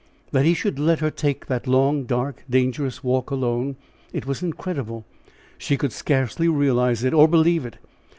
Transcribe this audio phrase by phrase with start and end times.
[0.31, 3.75] That he should let her take that long, dark, dangerous walk alone!
[4.11, 5.05] it was incredible!
[5.59, 7.77] she could scarcely realize it, or believe it!